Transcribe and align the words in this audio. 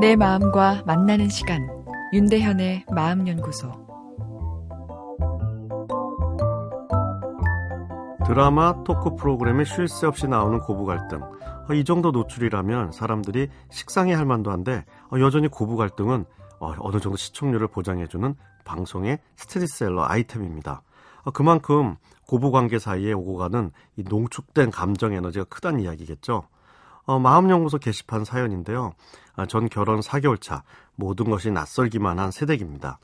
내 0.00 0.16
마음과 0.16 0.84
만나는 0.86 1.28
시간 1.28 1.68
윤대현의 2.14 2.86
마음연구소 2.90 3.70
드라마 8.26 8.82
토크 8.82 9.14
프로그램에 9.14 9.64
쉴 9.64 9.88
새 9.88 10.06
없이 10.06 10.26
나오는 10.26 10.58
고부 10.60 10.86
갈등 10.86 11.20
어, 11.22 11.74
이 11.74 11.84
정도 11.84 12.12
노출이라면 12.12 12.92
사람들이 12.92 13.48
식상해 13.70 14.14
할 14.14 14.24
만도 14.24 14.50
한데 14.50 14.86
어, 15.12 15.20
여전히 15.20 15.48
고부 15.48 15.76
갈등은 15.76 16.24
어, 16.60 16.72
어느 16.78 16.98
정도 16.98 17.18
시청률을 17.18 17.68
보장해주는 17.68 18.34
방송의 18.64 19.18
스테디셀러 19.36 20.06
아이템입니다. 20.08 20.82
그만큼 21.34 21.96
고부 22.26 22.50
관계 22.50 22.78
사이에 22.78 23.12
오고 23.12 23.36
가는 23.36 23.70
이 23.96 24.04
농축된 24.08 24.70
감정 24.70 25.12
에너지가 25.12 25.44
크다는 25.44 25.80
이야기겠죠. 25.80 26.44
어, 27.10 27.18
마음연구소 27.18 27.78
게시판 27.78 28.24
사연인데요. 28.24 28.92
아, 29.34 29.44
전 29.44 29.68
결혼 29.68 29.98
4개월 29.98 30.40
차, 30.40 30.62
모든 30.94 31.28
것이 31.28 31.50
낯설기만 31.50 32.20
한 32.20 32.30
새댁입니다. 32.30 33.00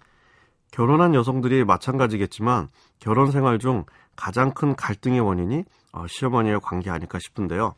결혼한 0.71 1.13
여성들이 1.13 1.65
마찬가지겠지만 1.65 2.69
결혼 3.01 3.33
생활 3.33 3.59
중 3.59 3.85
가장 4.15 4.53
큰 4.55 4.77
갈등의 4.77 5.19
원인이 5.19 5.65
어, 5.91 6.07
시어머니의 6.07 6.61
관계 6.61 6.89
아닐까 6.89 7.19
싶은데요. 7.19 7.75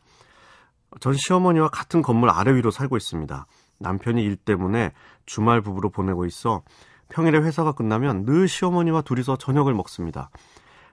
전 1.01 1.15
시어머니와 1.15 1.69
같은 1.69 2.03
건물 2.03 2.29
아래 2.29 2.55
위로 2.55 2.71
살고 2.71 2.99
있습니다. 2.99 3.47
남편이 3.79 4.23
일 4.23 4.37
때문에 4.37 4.93
주말 5.25 5.63
부부로 5.63 5.89
보내고 5.89 6.27
있어 6.27 6.63
평일에 7.09 7.39
회사가 7.39 7.73
끝나면 7.73 8.27
늘 8.27 8.49
시어머니와 8.49 9.01
둘이서 9.01 9.37
저녁을 9.37 9.73
먹습니다. 9.73 10.29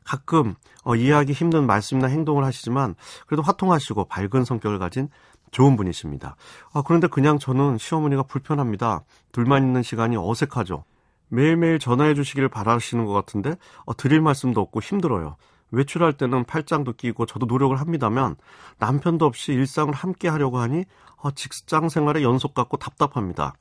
가끔 0.05 0.55
어, 0.83 0.95
이해하기 0.95 1.33
힘든 1.33 1.65
말씀이나 1.65 2.07
행동을 2.07 2.45
하시지만 2.45 2.95
그래도 3.27 3.41
화통하시고 3.41 4.05
밝은 4.05 4.45
성격을 4.45 4.79
가진 4.79 5.09
좋은 5.51 5.75
분이십니다. 5.75 6.35
아, 6.73 6.83
그런데 6.85 7.07
그냥 7.07 7.39
저는 7.39 7.77
시어머니가 7.77 8.23
불편합니다. 8.23 9.03
둘만 9.31 9.63
있는 9.63 9.83
시간이 9.83 10.15
어색하죠. 10.17 10.83
매일매일 11.29 11.79
전화해 11.79 12.13
주시기를 12.13 12.49
바라시는 12.49 13.05
것 13.05 13.13
같은데 13.13 13.55
어, 13.85 13.95
드릴 13.95 14.21
말씀도 14.21 14.61
없고 14.61 14.81
힘들어요. 14.81 15.35
외출할 15.71 16.13
때는 16.13 16.45
팔짱도 16.45 16.93
끼고 16.93 17.25
저도 17.25 17.47
노력을 17.47 17.75
합니다만 17.79 18.35
남편도 18.77 19.25
없이 19.25 19.51
일상을 19.51 19.93
함께 19.93 20.27
하려고 20.29 20.59
하니 20.59 20.85
어, 21.17 21.31
직장 21.31 21.89
생활의 21.89 22.23
연속 22.23 22.53
같고 22.53 22.77
답답합니다. 22.77 23.55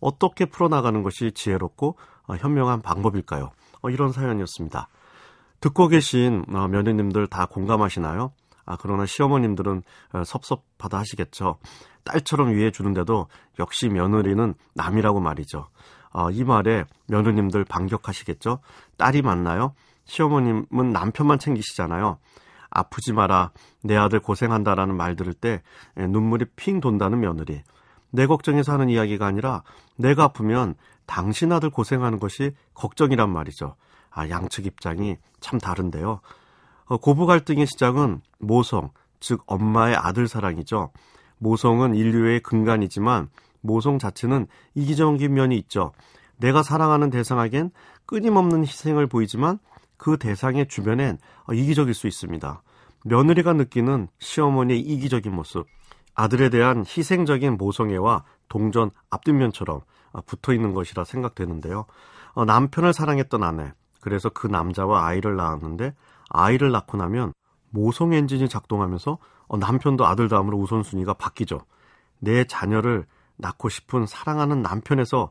어떻게 0.00 0.44
풀어나가는 0.44 1.02
것이 1.02 1.32
지혜롭고 1.32 1.96
어, 2.28 2.36
현명한 2.36 2.82
방법일까요? 2.82 3.50
어, 3.82 3.90
이런 3.90 4.12
사연이었습니다. 4.12 4.88
듣고 5.60 5.88
계신 5.88 6.44
어, 6.52 6.68
며느님들 6.68 7.26
다 7.26 7.46
공감하시나요? 7.46 8.32
아, 8.64 8.76
그러나 8.80 9.06
시어머님들은 9.06 9.82
어, 10.12 10.24
섭섭하다 10.24 10.98
하시겠죠. 10.98 11.58
딸처럼 12.04 12.54
위해 12.54 12.70
주는데도 12.70 13.28
역시 13.58 13.88
며느리는 13.88 14.54
남이라고 14.74 15.20
말이죠. 15.20 15.68
어, 16.12 16.30
이 16.30 16.44
말에 16.44 16.84
며느님들 17.06 17.64
반격하시겠죠? 17.64 18.60
딸이 18.96 19.22
맞나요? 19.22 19.74
시어머님은 20.04 20.92
남편만 20.92 21.38
챙기시잖아요. 21.38 22.18
아프지 22.70 23.12
마라, 23.12 23.52
내 23.82 23.96
아들 23.96 24.20
고생한다라는 24.20 24.96
말 24.96 25.16
들을 25.16 25.32
때 25.32 25.62
눈물이 25.96 26.46
핑 26.56 26.80
돈다는 26.80 27.20
며느리. 27.20 27.62
내 28.10 28.26
걱정해서 28.26 28.72
하는 28.72 28.88
이야기가 28.88 29.26
아니라 29.26 29.62
내가 29.96 30.24
아프면 30.24 30.74
당신 31.06 31.52
아들 31.52 31.70
고생하는 31.70 32.18
것이 32.18 32.52
걱정이란 32.74 33.30
말이죠. 33.30 33.76
아, 34.10 34.28
양측 34.28 34.66
입장이 34.66 35.16
참 35.40 35.58
다른데요. 35.58 36.20
어, 36.86 36.96
고부 36.96 37.26
갈등의 37.26 37.66
시작은 37.66 38.20
모성, 38.38 38.90
즉 39.20 39.42
엄마의 39.46 39.96
아들 39.96 40.28
사랑이죠. 40.28 40.90
모성은 41.38 41.94
인류의 41.94 42.40
근간이지만 42.40 43.28
모성 43.60 43.98
자체는 43.98 44.46
이기적인 44.74 45.32
면이 45.32 45.56
있죠. 45.58 45.92
내가 46.36 46.62
사랑하는 46.62 47.10
대상에겐 47.10 47.70
끊임없는 48.06 48.62
희생을 48.62 49.06
보이지만 49.06 49.58
그 49.96 50.16
대상의 50.16 50.68
주변엔 50.68 51.18
어, 51.46 51.52
이기적일 51.52 51.94
수 51.94 52.06
있습니다. 52.06 52.62
며느리가 53.04 53.52
느끼는 53.52 54.08
시어머니의 54.18 54.80
이기적인 54.80 55.32
모습, 55.32 55.66
아들에 56.14 56.48
대한 56.48 56.84
희생적인 56.86 57.56
모성애와 57.56 58.24
동전 58.48 58.90
앞뒷면처럼 59.10 59.80
어, 60.12 60.20
붙어 60.22 60.52
있는 60.52 60.74
것이라 60.74 61.04
생각되는데요. 61.04 61.86
남편을 62.46 62.92
사랑했던 62.92 63.42
아내, 63.42 63.72
그래서 64.08 64.30
그 64.30 64.46
남자와 64.46 65.04
아이를 65.04 65.36
낳았는데 65.36 65.94
아이를 66.30 66.70
낳고 66.70 66.96
나면 66.96 67.34
모성 67.68 68.14
엔진이 68.14 68.48
작동하면서 68.48 69.18
어, 69.48 69.56
남편도 69.58 70.06
아들 70.06 70.28
다음으로 70.28 70.56
우선순위가 70.58 71.14
바뀌죠. 71.14 71.60
내 72.18 72.44
자녀를 72.44 73.04
낳고 73.36 73.68
싶은 73.68 74.06
사랑하는 74.06 74.62
남편에서 74.62 75.30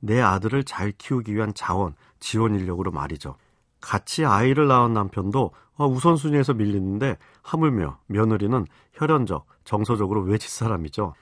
내 0.00 0.20
아들을 0.20 0.64
잘 0.64 0.92
키우기 0.92 1.34
위한 1.34 1.54
자원, 1.54 1.94
지원 2.20 2.54
인력으로 2.54 2.90
말이죠. 2.90 3.36
같이 3.80 4.26
아이를 4.26 4.68
낳은 4.68 4.92
남편도 4.92 5.50
어, 5.76 5.86
우선순위에서 5.86 6.52
밀리는데 6.52 7.16
하물며 7.42 7.98
며느리는 8.08 8.66
혈연적, 8.92 9.46
정서적으로 9.64 10.20
외집 10.22 10.50
사람이죠. 10.50 11.14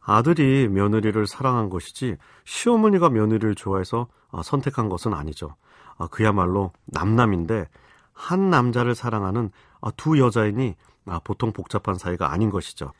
아들이 0.00 0.68
며느리를 0.68 1.26
사랑한 1.26 1.68
것이지 1.68 2.16
시어머니가 2.44 3.10
며느리를 3.10 3.54
좋아해서 3.54 4.08
어, 4.30 4.42
선택한 4.42 4.88
것은 4.88 5.12
아니죠. 5.14 5.56
아, 5.98 6.06
그야말로 6.08 6.72
남남인데 6.86 7.68
한 8.12 8.50
남자를 8.50 8.94
사랑하는 8.94 9.50
아, 9.80 9.90
두 9.96 10.18
여자이니 10.18 10.74
아, 11.06 11.20
보통 11.22 11.52
복잡한 11.52 11.96
사이가 11.96 12.32
아닌 12.32 12.50
것이죠. 12.50 12.92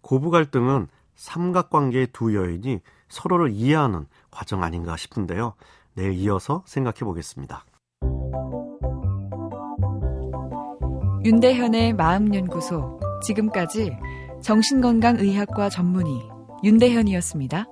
고부 0.00 0.30
갈등은 0.30 0.88
삼각관계의 1.14 2.08
두 2.12 2.34
여인이 2.34 2.80
서로를 3.08 3.50
이해하는 3.50 4.06
과정 4.30 4.62
아닌가 4.62 4.96
싶은데요. 4.96 5.54
내일 5.94 6.12
이어서 6.12 6.62
생각해 6.66 7.00
보겠습니다. 7.00 7.64
윤대현의 11.24 11.94
마음연구소 11.94 13.00
지금까지 13.24 13.96
정신건강의학과 14.40 15.68
전문의 15.68 16.37
윤대현이었습니다. 16.64 17.66